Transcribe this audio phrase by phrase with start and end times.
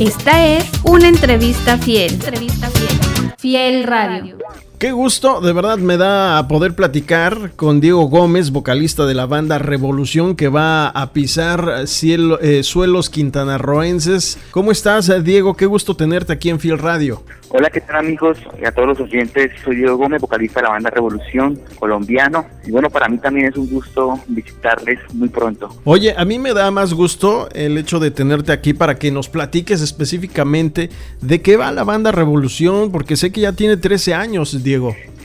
[0.00, 2.14] Esta es una entrevista fiel.
[2.14, 3.34] Entrevista fiel.
[3.36, 4.38] Fiel Radio.
[4.80, 9.58] Qué gusto, de verdad me da poder platicar con Diego Gómez, vocalista de la banda
[9.58, 14.38] Revolución, que va a pisar cielo, eh, suelos quintanarroenses.
[14.52, 15.54] ¿Cómo estás, Diego?
[15.54, 17.22] Qué gusto tenerte aquí en Fiel Radio.
[17.52, 18.38] Hola, ¿qué tal amigos?
[18.62, 22.46] Y a todos los oyentes, soy Diego Gómez, vocalista de la banda Revolución, colombiano.
[22.64, 25.68] Y bueno, para mí también es un gusto visitarles muy pronto.
[25.84, 29.28] Oye, a mí me da más gusto el hecho de tenerte aquí para que nos
[29.28, 34.62] platiques específicamente de qué va la banda Revolución, porque sé que ya tiene 13 años,
[34.62, 34.69] Diego.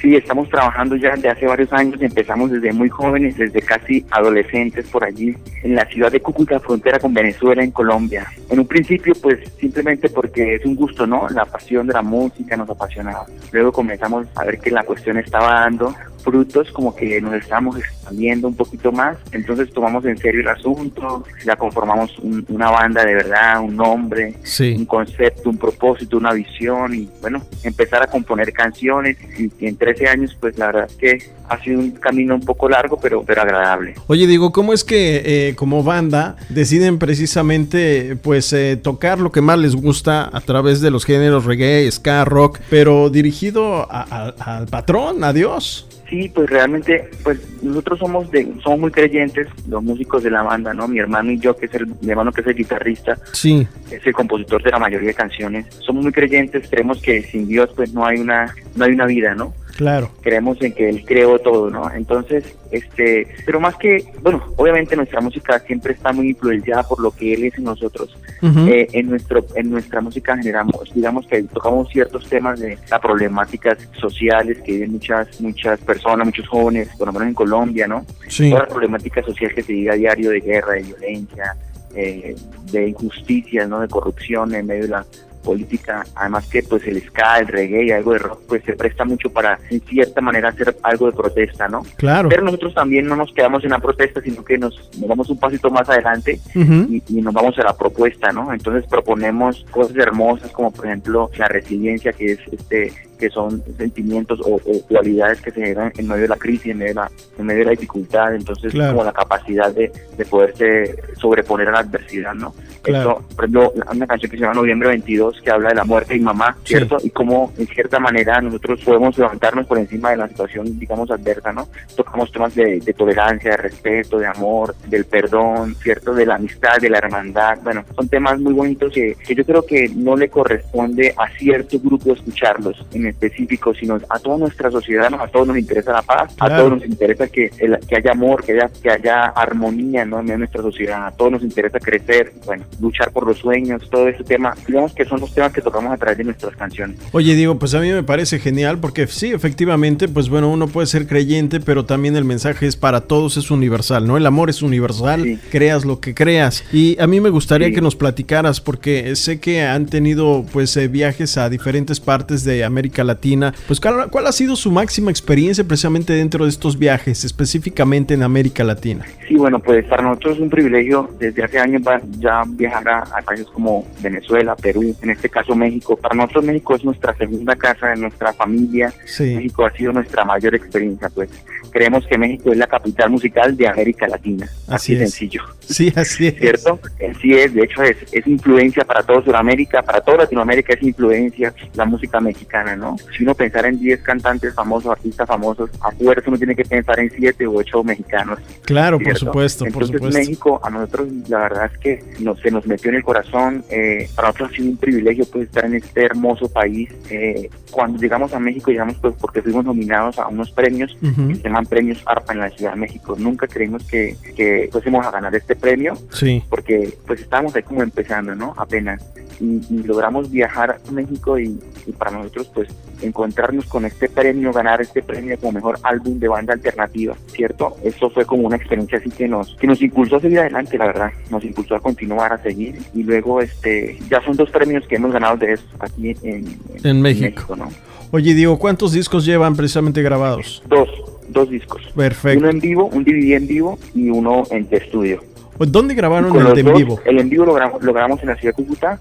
[0.01, 4.87] Sí, estamos trabajando ya desde hace varios años, empezamos desde muy jóvenes, desde casi adolescentes
[4.87, 8.27] por allí, en la ciudad de Cúcuta, frontera con Venezuela, en Colombia.
[8.49, 11.27] En un principio, pues simplemente porque es un gusto, ¿no?
[11.29, 13.25] La pasión de la música nos apasionaba.
[13.51, 18.47] Luego comenzamos a ver que la cuestión estaba dando frutos, como que nos estábamos expandiendo
[18.47, 22.17] un poquito más, entonces tomamos en serio el asunto, ya conformamos
[22.49, 28.01] una banda de verdad, un nombre, un concepto, un propósito, una visión y bueno, empezar
[28.01, 29.17] a componer canciones.
[29.37, 32.69] Y, en 13 años pues la verdad es que ha sido un camino un poco
[32.69, 33.95] largo pero, pero agradable.
[34.07, 39.41] Oye digo, ¿cómo es que eh, como banda deciden precisamente pues eh, tocar lo que
[39.41, 45.23] más les gusta a través de los géneros reggae, ska, rock, pero dirigido al patrón,
[45.23, 45.87] a Dios?
[46.09, 50.73] Sí, pues realmente, pues nosotros somos de, somos muy creyentes, los músicos de la banda,
[50.73, 50.87] ¿no?
[50.87, 53.67] Mi hermano y yo, que es el, mi hermano que es el guitarrista, sí.
[53.89, 55.65] es el compositor de la mayoría de canciones.
[55.79, 59.33] Somos muy creyentes, creemos que sin Dios, pues no hay una, no hay una vida,
[59.33, 59.53] ¿no?
[59.75, 60.09] Claro.
[60.21, 61.91] Creemos en que Él creó todo, ¿no?
[61.91, 67.11] Entonces, este, pero más que, bueno, obviamente nuestra música siempre está muy influenciada por lo
[67.11, 68.17] que Él es en nosotros.
[68.41, 73.77] Eh, en nuestro, en nuestra música generamos, digamos que tocamos ciertos temas de las problemáticas
[73.99, 78.05] sociales que viven muchas, muchas personas, muchos jóvenes, por lo menos en Colombia, ¿no?
[78.27, 78.49] Sí.
[78.49, 81.55] Toda la problemática social que se vive a diario de guerra, de violencia,
[81.95, 82.35] eh,
[82.71, 83.81] de injusticias, ¿no?
[83.81, 85.05] De corrupción en medio de la
[85.45, 89.05] política, además que pues el ska, el reggae y algo de rock pues se presta
[89.05, 91.83] mucho para en cierta manera hacer algo de protesta, ¿no?
[91.97, 92.27] Claro.
[92.29, 95.39] Pero nosotros también no nos quedamos en la protesta, sino que nos, nos damos un
[95.39, 98.51] pasito más adelante y, y, nos vamos a la propuesta, ¿no?
[98.51, 104.39] Entonces proponemos cosas hermosas como por ejemplo la resiliencia que es este que son sentimientos
[104.43, 107.45] o, cualidades que se generan en medio de la crisis, en medio de la, en
[107.45, 112.33] medio de la dificultad, entonces como la capacidad de, de poderse sobreponer a la adversidad,
[112.33, 112.53] ¿no?
[112.81, 113.19] Claro.
[113.19, 116.13] Eso, por ejemplo, una canción que se llama Noviembre 22 que habla de la muerte
[116.13, 116.97] de mi mamá, ¿cierto?
[117.03, 121.51] Y cómo en cierta manera nosotros podemos levantarnos por encima de la situación, digamos, adversa,
[121.51, 121.67] ¿no?
[121.95, 126.13] Tocamos temas de, de tolerancia, de respeto, de amor, del perdón, ¿cierto?
[126.13, 129.65] De la amistad, de la hermandad, bueno, son temas muy bonitos que, que yo creo
[129.65, 135.13] que no le corresponde a cierto grupo escucharlos en específico, sino a toda nuestra sociedad,
[135.13, 138.53] a todos nos interesa la paz, a todos nos interesa que, que haya amor, que
[138.53, 140.19] haya, que haya armonía ¿no?
[140.19, 144.23] en nuestra sociedad, a todos nos interesa crecer, bueno, luchar por los sueños, todo ese
[144.23, 146.97] tema, digamos que son los temas que tocamos a través de nuestras canciones.
[147.11, 150.87] Oye, digo, pues a mí me parece genial porque sí, efectivamente, pues bueno, uno puede
[150.87, 154.17] ser creyente, pero también el mensaje es para todos, es universal, ¿no?
[154.17, 156.63] El amor es universal, creas lo que creas.
[156.71, 160.87] Y a mí me gustaría que nos platicaras porque sé que han tenido pues eh,
[160.87, 163.53] viajes a diferentes partes de América Latina.
[163.67, 168.23] Pues ¿cuál, ¿cuál, ha sido su máxima experiencia precisamente dentro de estos viajes, específicamente en
[168.23, 169.05] América Latina?
[169.27, 171.81] Sí, bueno, pues para nosotros es un privilegio desde hace años
[172.19, 175.95] ya viajar a, a países como Venezuela, Perú, en este caso México.
[175.95, 178.93] Para nosotros México es nuestra segunda casa, de nuestra familia.
[179.05, 179.35] Sí.
[179.35, 181.29] México ha sido nuestra mayor experiencia, pues
[181.75, 184.45] creemos que México es la capital musical de América Latina.
[184.69, 184.99] Así, así es.
[184.99, 185.41] sencillo.
[185.59, 186.35] Sí, así es.
[186.35, 186.79] ¿Cierto?
[187.11, 191.53] Así es, de hecho es, es influencia para toda Sudamérica, para toda Latinoamérica es influencia
[191.73, 192.95] la música mexicana, ¿no?
[193.17, 196.97] Si uno pensara en 10 cantantes famosos, artistas famosos, a fuerza uno tiene que pensar
[197.01, 198.39] en 7 u 8 mexicanos.
[198.63, 199.11] Claro, ¿cierto?
[199.11, 200.17] por supuesto, Entonces por supuesto.
[200.19, 204.07] México a nosotros la verdad es que nos, se nos metió en el corazón, eh,
[204.15, 206.89] para nosotros ha sido un privilegio pues estar en este hermoso país.
[207.09, 211.27] Eh, cuando llegamos a México llegamos pues porque fuimos nominados a unos premios Uh -huh.
[211.29, 213.15] que se llaman premios ARPA en la Ciudad de México.
[213.17, 216.43] Nunca creímos que, que fuésemos a ganar este premio Sí.
[216.49, 218.53] porque pues estábamos ahí como empezando, ¿no?
[218.57, 219.01] Apenas.
[219.39, 222.69] Y, y logramos viajar a México y, y, para nosotros pues
[223.01, 227.75] encontrarnos con este premio, ganar este premio como mejor álbum de banda alternativa, ¿cierto?
[227.83, 230.85] Eso fue como una experiencia así que nos, que nos impulsó a seguir adelante, la
[230.87, 234.95] verdad, nos impulsó a continuar, a seguir y luego este ya son dos premios que
[234.95, 237.57] hemos ganado de eso aquí en, en, en México.
[237.57, 237.69] ¿no?
[238.11, 240.63] Oye, Diego, ¿cuántos discos llevan precisamente grabados?
[240.67, 240.87] Dos,
[241.29, 241.83] dos discos.
[241.95, 242.39] Perfecto.
[242.39, 245.21] Uno en vivo, un DVD en vivo y uno en estudio.
[245.57, 246.99] ¿Dónde grabaron el de en vivo?
[247.05, 248.99] El en vivo lo grabamos, lo grabamos en la ciudad de Cúcuta.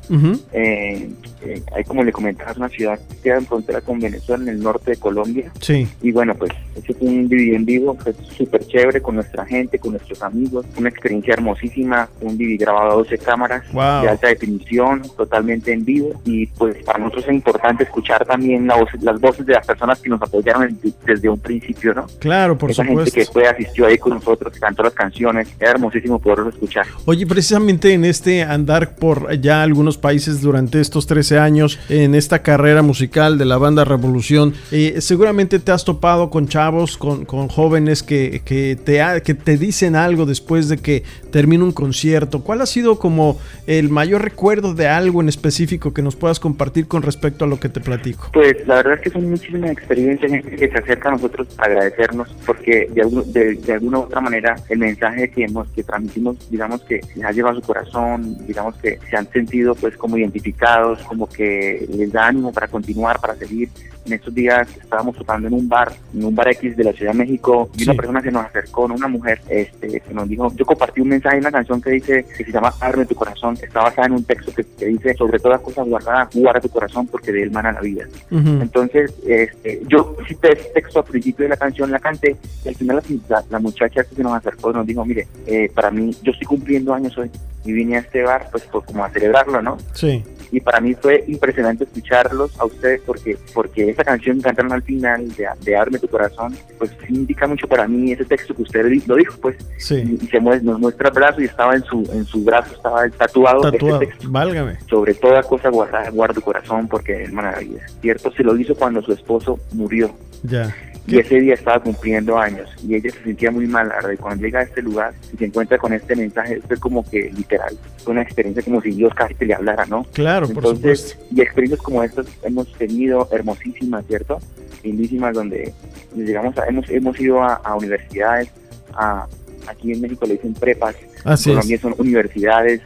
[0.52, 1.10] eh,
[1.42, 4.48] eh, ahí como le comentaba, es una ciudad que queda en frontera con Venezuela, en
[4.48, 5.52] el norte de Colombia.
[5.60, 5.86] Sí.
[6.02, 9.78] Y bueno, pues ese fue un DVD en vivo, fue súper chévere con nuestra gente,
[9.78, 15.02] con nuestros amigos, una experiencia hermosísima, un DVD grabado a 12 cámaras de alta definición,
[15.16, 16.20] totalmente en vivo.
[16.24, 20.00] Y pues para nosotros es importante escuchar también la voz, las voces de las personas
[20.00, 22.06] que nos apoyaron desde un principio, ¿no?
[22.20, 23.04] Claro, por Esa supuesto.
[23.14, 26.86] gente que fue asistió ahí con nosotros, cantó las canciones, era hermosísimo poderlo escuchar.
[27.04, 32.42] Oye, precisamente en este andar por ya algunos países durante estos 13 años, en esta
[32.42, 37.48] carrera musical de la banda Revolución, eh, seguramente te has topado con chavos, con, con
[37.48, 42.42] jóvenes que, que, te que te dicen algo después de que termina un concierto.
[42.42, 46.86] ¿Cuál ha sido como el mayor recuerdo de algo en específico que nos puedas compartir
[46.86, 48.30] con respecto a lo que te platico?
[48.32, 52.28] Pues la verdad es que son muchísimas experiencias que se acerca a nosotros a agradecernos
[52.46, 57.00] porque de, de, alguna u otra manera el mensaje que hemos que transmitimos digamos que
[57.14, 61.86] les ha llevado su corazón digamos que se han sentido pues como identificados como que
[61.90, 63.68] les da ánimo para continuar para seguir
[64.04, 67.12] en estos días estábamos tocando en un bar en un bar X de la Ciudad
[67.12, 70.64] de México y una persona se nos acercó una mujer este que nos dijo yo
[70.64, 73.82] compartí un mensaje en una canción que dice que se llama Arme tu corazón está
[73.82, 77.42] basada en un texto que, dice sobre todas cosas guardadas guarda tu corazón porque de
[77.42, 81.90] él mana la vida entonces este, yo cité ese texto al principio de la canción
[81.90, 83.02] la canté y al final
[83.50, 86.94] la, muchacha que se nos acercó nos dijo, mire, eh, para mí, yo estoy cumpliendo
[86.94, 87.30] años hoy
[87.64, 89.78] y vine a este bar pues, pues como a celebrarlo, ¿no?
[89.92, 90.22] Sí.
[90.54, 94.82] Y para mí fue impresionante escucharlos a ustedes porque porque esa canción que cantaron al
[94.82, 98.86] final de, de Arme tu corazón, pues indica mucho para mí ese texto que usted
[99.06, 99.56] lo dijo, pues.
[99.78, 100.18] Sí.
[100.22, 103.08] Y, se muestra, nos muestra el brazo y estaba en su en su brazo, estaba
[103.10, 103.98] tatuado, tatuado.
[103.98, 104.30] texto.
[104.30, 104.78] Válgame.
[104.88, 107.84] Sobre toda cosa guarda, guarda tu corazón porque es maravilla.
[108.00, 110.14] Cierto, se lo hizo cuando su esposo murió.
[110.44, 110.72] Ya
[111.06, 114.60] y ese día estaba cumpliendo años y ella se sentía muy mal, y cuando llega
[114.60, 118.22] a este lugar y se encuentra con este mensaje, fue como que literal, fue una
[118.22, 120.04] experiencia como si Dios casi te le hablara, ¿no?
[120.12, 121.22] Claro, por supuesto.
[121.30, 124.38] Y experiencias como estas hemos tenido hermosísimas, ¿cierto?
[124.82, 125.72] Lindísimas, donde
[126.14, 128.50] llegamos a, hemos, hemos ido a, universidades,
[128.94, 129.26] a,
[129.68, 132.80] aquí en México le dicen prepas, Así Colombia son universidades,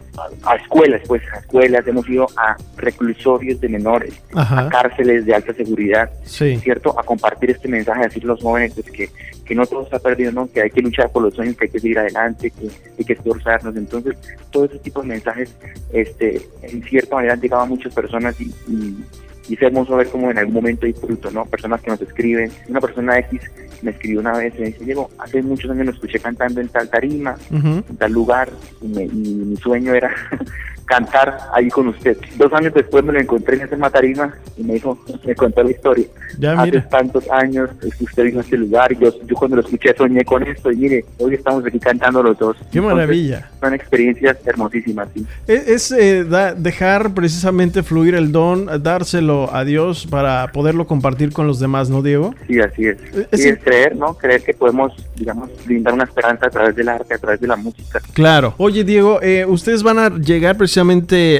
[0.44, 5.52] a, escuelas, pues a escuelas, hemos ido a reclusorios de menores, a cárceles de alta
[5.54, 6.98] seguridad, ¿cierto?
[6.98, 9.10] A compartir este mensaje, a decir a los jóvenes pues, que,
[9.44, 10.50] que no todo está perdido, ¿no?
[10.50, 13.12] Que hay que luchar por los sueños, que hay que seguir adelante, que hay que
[13.12, 13.76] esforzarnos.
[13.76, 14.16] Entonces,
[14.50, 15.54] todo ese tipo de mensajes,
[15.92, 18.96] este, en cierta manera han llegado a muchas personas y, y
[19.48, 21.46] y es hermoso ver como en algún momento hay fruto, ¿no?
[21.46, 22.52] Personas que nos escriben.
[22.68, 23.40] Una persona X
[23.82, 26.68] me escribió una vez y me dice, Diego, hace muchos años lo escuché cantando en
[26.68, 30.14] tal tarima, en tal lugar, y, me, y mi sueño era
[30.88, 32.16] cantar ahí con usted.
[32.36, 35.70] Dos años después me lo encontré en ese matarima y me dijo, me contó la
[35.70, 36.06] historia.
[36.38, 37.70] Ya, Hace tantos años
[38.00, 40.76] usted vino a este lugar y yo, yo cuando lo escuché soñé con esto y
[40.76, 42.56] mire, hoy estamos aquí cantando los dos.
[42.72, 43.50] Qué maravilla.
[43.60, 45.26] Son experiencias hermosísimas, sí.
[45.46, 46.24] Es, eh,
[46.56, 52.02] dejar precisamente fluir el don, dárselo a Dios para poderlo compartir con los demás, ¿no,
[52.02, 52.34] Diego?
[52.46, 52.98] Sí, así es.
[53.30, 54.14] Es, es creer, ¿no?
[54.14, 57.56] Creer que podemos, digamos, brindar una esperanza a través del arte, a través de la
[57.56, 58.00] música.
[58.14, 58.54] Claro.
[58.56, 60.77] Oye, Diego, eh, ustedes van a llegar precisamente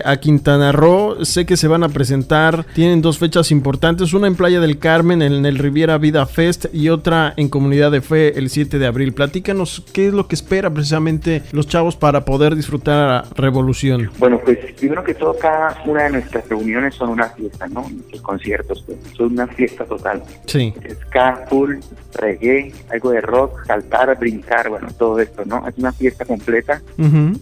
[0.05, 1.25] a Quintana Roo.
[1.25, 2.67] Sé que se van a presentar.
[2.75, 4.13] Tienen dos fechas importantes.
[4.13, 8.01] Una en Playa del Carmen, en el Riviera Vida Fest, y otra en Comunidad de
[8.01, 9.15] Fe el 7 de abril.
[9.15, 14.11] Platícanos qué es lo que espera precisamente los chavos para poder disfrutar a Revolución.
[14.19, 17.87] Bueno, pues primero que todo, cada una de nuestras reuniones son una fiesta, ¿no?
[18.11, 20.25] Los conciertos pues, son una fiesta total.
[20.47, 20.75] Sí.
[21.07, 21.77] Ska, full,
[22.15, 25.67] reggae, algo de rock, saltar, brincar, bueno, todo esto, ¿no?
[25.69, 26.83] Es una fiesta completa.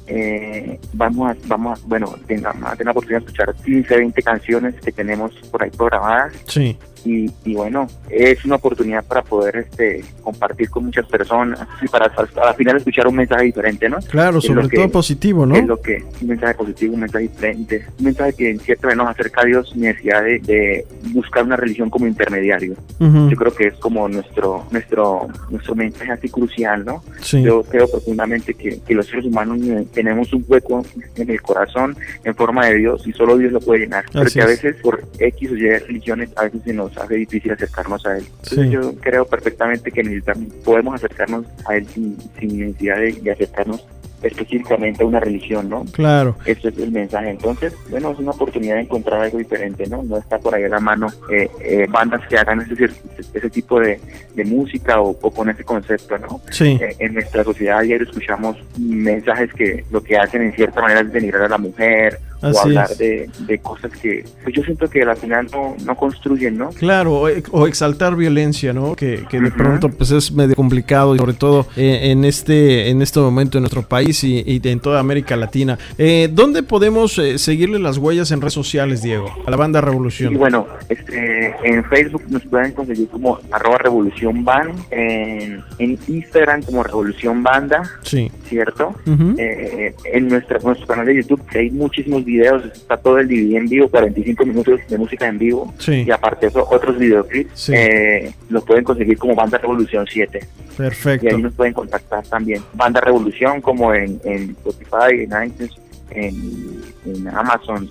[0.07, 4.75] eh, vamos a, vamos a, bueno, tenga, tener la oportunidad de escuchar 15, 20 canciones
[4.75, 6.33] que tenemos por ahí programadas.
[6.47, 6.77] Sí.
[7.07, 12.07] Y, y, bueno, es una oportunidad para poder este compartir con muchas personas y para
[12.07, 13.99] al final escuchar un mensaje diferente, ¿no?
[14.11, 15.55] Claro, sobre todo positivo, ¿no?
[15.55, 19.05] Es lo que, un mensaje positivo, un mensaje diferente, un mensaje que en cierta manera
[19.05, 22.75] nos acerca a Dios sin necesidad de, buscar una religión como intermediario.
[22.99, 27.05] Yo creo que es como nuestro nuestro nuestro mensaje así crucial, ¿no?
[27.21, 27.43] Sí.
[27.43, 29.61] Yo creo profundamente que, que los seres humanos
[29.93, 30.85] tenemos un hueco
[31.15, 34.05] en el corazón en forma de Dios y solo Dios lo puede llenar.
[34.13, 38.05] Porque a veces por X o Y religiones a veces se nos hace difícil acercarnos
[38.07, 38.27] a Él.
[38.71, 43.85] yo creo perfectamente que necesitamos, podemos acercarnos a Él sin, necesidad de, acercarnos
[44.23, 45.85] específicamente a una religión, ¿no?
[45.93, 46.37] Claro.
[46.47, 47.31] Ese es el mensaje.
[47.31, 50.03] Entonces, bueno, es una oportunidad de encontrar algo diferente, ¿no?
[50.03, 52.91] No está por ahí a la mano eh, eh, bandas que hagan ese,
[53.35, 54.01] ese tipo de,
[54.45, 56.41] música o, con ese concepto, ¿no?
[56.51, 56.79] Sí.
[56.81, 61.13] Eh, en nuestra sociedad ayer escuchamos mensajes que lo que hacen en cierta manera es
[61.13, 63.29] denigrar a la mujer o hablar de,
[63.63, 66.71] cosas que pues yo siento que al final no, no construyen, ¿no?
[66.71, 68.95] Claro, o, exaltar violencia, ¿no?
[68.95, 73.21] Que, de pronto pues es medio complicado, y sobre todo eh, en este en este
[73.21, 75.79] momento en nuestro país y, en toda América Latina.
[75.99, 79.33] Eh, ¿Dónde podemos eh, seguirle las huellas en redes sociales, Diego?
[79.47, 80.33] A la banda Revolución.
[80.33, 85.65] Y bueno, este, en Facebook nos pueden conseguir como arroba Revolución Band, en,
[86.09, 88.31] Instagram como Revolución Banda, sí.
[88.45, 88.95] ¿cierto?
[89.07, 93.67] en nuestra, nuestro canal de YouTube que hay muchísimos videos, está todo el DVD en
[93.67, 95.73] vivo, 45 minutos de música en vivo.
[95.87, 97.71] Y aparte de eso, otros videoclips.
[97.71, 100.41] Eh, los pueden conseguir como Banda Revolución 7.
[100.77, 101.27] Perfecto.
[101.27, 102.63] Y ahí nos pueden contactar también.
[102.75, 105.73] Banda Revolución como en, Spotify, en iTunes,
[106.11, 107.89] en, Amazon,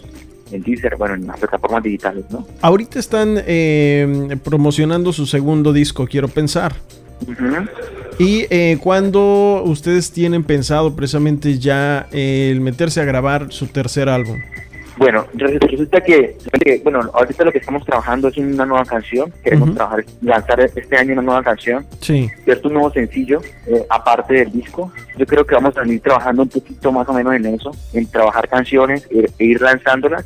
[0.51, 2.45] en Deezer, bueno, en las plataformas digitales, ¿no?
[2.61, 6.75] Ahorita están eh, promocionando su segundo disco, quiero pensar.
[8.17, 14.41] ¿Y eh, cuándo ustedes tienen pensado precisamente ya el meterse a grabar su tercer álbum?
[14.97, 16.37] Bueno, resulta que,
[16.83, 19.31] bueno, ahorita lo que estamos trabajando es una nueva canción.
[19.43, 21.85] Queremos trabajar, lanzar este año una nueva canción.
[21.99, 22.29] Sí.
[22.43, 24.91] Cierto, un nuevo sencillo, eh, aparte del disco.
[25.17, 28.05] Yo creo que vamos a ir trabajando un poquito más o menos en eso, en
[28.07, 30.25] trabajar canciones e, e ir lanzándolas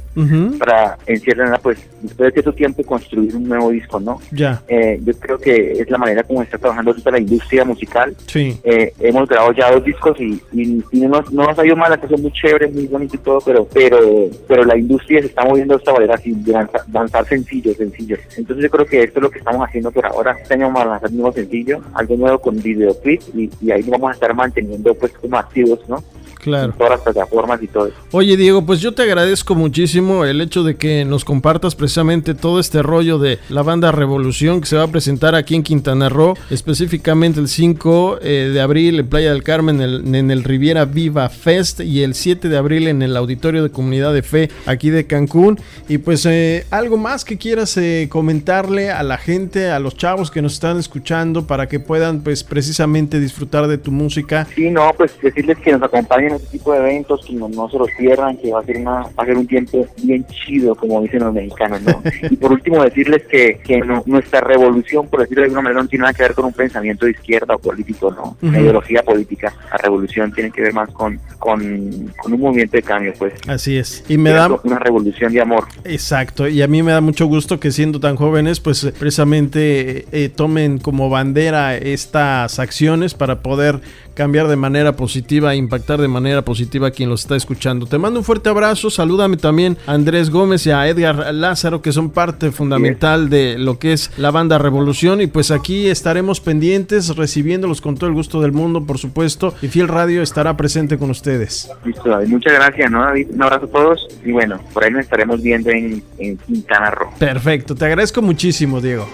[0.57, 4.19] para, en cierta pues, después de cierto tiempo, construir un nuevo disco, ¿no?
[4.31, 4.61] Ya.
[4.67, 8.15] Eh, yo creo que es la manera como está trabajando toda la industria musical.
[8.27, 8.59] Sí.
[8.63, 11.97] Eh, hemos grabado ya dos discos y, y, no, no, nos ha ido mal, la
[11.97, 13.99] cosa muy chévere, muy bonito y todo, pero, pero,
[14.47, 18.19] pero la industria se está moviendo de esta manera así, de lanzar, sencillos, sencillos.
[18.37, 20.35] Entonces yo creo que esto es lo que estamos haciendo por ahora.
[20.41, 23.83] Este año vamos a lanzar un nuevo sencillo, algo nuevo con videoclip y, y ahí
[23.83, 26.03] vamos a estar manteniendo pues como activos, ¿no?
[26.39, 26.73] Claro.
[26.77, 27.97] todas las plataformas y todo eso.
[28.11, 32.59] Oye, Diego, pues yo te agradezco muchísimo el hecho de que nos compartas precisamente todo
[32.59, 36.35] este rollo de la banda Revolución que se va a presentar aquí en Quintana Roo,
[36.49, 41.81] específicamente el 5 eh, de abril en Playa del Carmen, en el, Riviera Viva Fest
[41.81, 45.59] y el 7 de abril en el Auditorio de Comunidad de Fe aquí de Cancún.
[45.87, 50.31] Y pues eh, algo más que quieras eh, comentarle a la gente, a los chavos
[50.31, 54.47] que nos están escuchando para que puedan pues precisamente disfrutar de tu música.
[54.55, 57.69] Sí, no, pues decirles que nos acompañen en este tipo de eventos, que no, no,
[57.69, 60.75] se los pierdan, que va a ser una, va a ser un tiempo bien chido,
[60.75, 62.01] como dicen los mexicanos, ¿no?
[62.29, 66.03] y por último decirles que, que nuestra revolución, por decirlo de alguna manera, no tiene
[66.03, 68.37] nada que ver con un pensamiento de izquierda o político, ¿no?
[68.41, 69.53] Una ideología política.
[69.71, 73.33] La revolución tiene que ver más con, con, un movimiento de cambio, pues.
[73.47, 74.03] Así es.
[74.07, 75.65] Y me da una revolución de amor.
[75.83, 76.47] Exacto.
[76.47, 80.79] Y a mí me da mucho gusto que siendo tan jóvenes, pues precisamente eh, tomen
[80.79, 83.81] como bandera estas acciones para poder
[84.13, 87.85] cambiar de manera positiva, impactar de manera positiva a quien los está escuchando.
[87.85, 91.91] Te mando un fuerte abrazo, salúdame también a Andrés Gómez y a Edgar Lázaro, que
[91.91, 95.21] son parte fundamental de lo que es la banda Revolución.
[95.21, 99.53] Y pues aquí estaremos pendientes, recibiéndolos con todo el gusto del mundo, por supuesto.
[99.61, 101.69] Y Fiel Radio estará presente con ustedes.
[101.85, 103.27] Listo, muchas gracias, ¿no, David?
[103.31, 104.07] Un abrazo a todos.
[104.23, 107.09] Y bueno, por ahí nos estaremos viendo en, en Quintana Roo.
[107.17, 109.07] Perfecto, te agradezco muchísimo, Diego.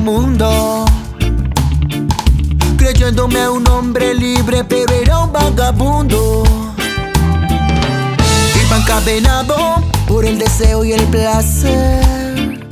[0.00, 0.84] Mundo.
[2.76, 6.44] Creyéndome un hombre libre, pero era un vagabundo.
[8.66, 9.56] Iba encadenado
[10.06, 12.66] por el deseo y el placer.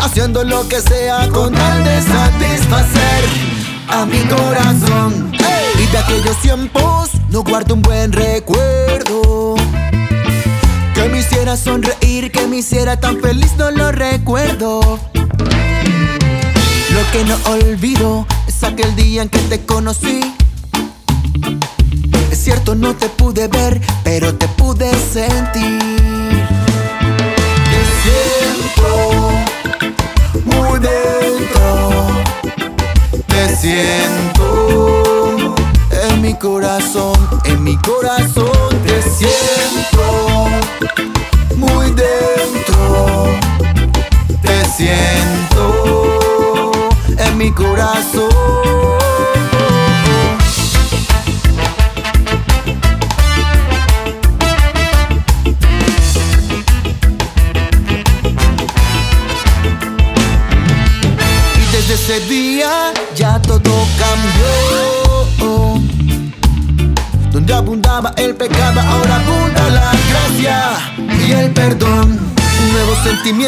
[0.00, 3.24] Haciendo lo que sea con tal de satisfacer
[3.88, 5.32] a mi corazón.
[5.78, 9.57] Y de aquellos tiempos no guardo un buen recuerdo.
[11.08, 15.00] Que me hiciera sonreír, que me hiciera tan feliz, no lo recuerdo.
[15.14, 20.20] Lo que no olvido es aquel día en que te conocí.
[22.30, 25.78] Es cierto, no te pude ver, pero te pude sentir.
[27.70, 29.30] Te siento
[30.44, 32.22] muy dentro.
[33.28, 35.07] Te siento
[36.38, 37.14] corazón,
[37.44, 38.50] en mi corazón.
[38.86, 40.48] Te siento
[41.56, 43.47] muy dentro.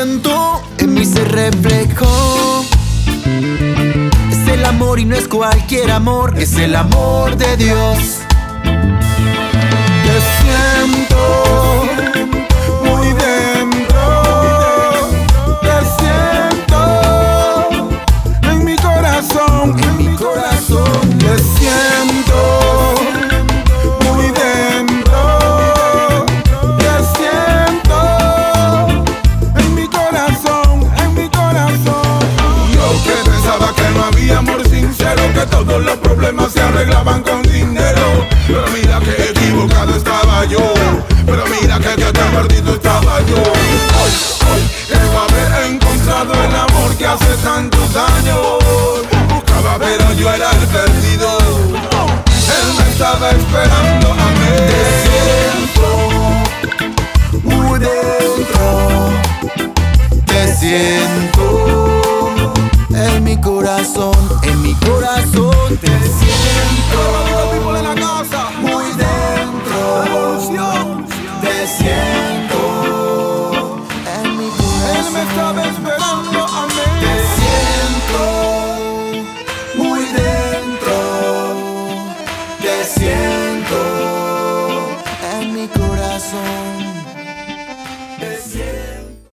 [0.02, 2.64] En mí se reflejó.
[4.30, 8.21] Es el amor y no es cualquier amor, es el amor de Dios.
[10.04, 11.85] Te siento
[12.83, 13.60] muy dentro,
[35.81, 38.27] los problemas se arreglaban con dinero.
[38.47, 40.75] Pero mira que equivocado estaba yo,
[41.27, 43.37] pero mira que, que, que perdido estaba yo.
[43.37, 44.13] Hoy,
[44.51, 48.59] hoy creo haber encontrado el amor que hace tantos años.
[49.29, 51.39] Buscaba pero yo era el perdido.
[51.39, 54.53] Él me estaba esperando a mí.
[54.71, 55.89] Te siento
[57.45, 58.65] muy dentro,
[60.27, 61.50] te siento en
[63.31, 67.20] mi corazón, en mi corazón te siento